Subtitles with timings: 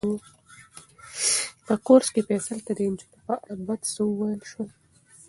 [1.65, 4.79] په کورس کې فیصل ته د نجونو په اړه بد څه ویل شوي وو.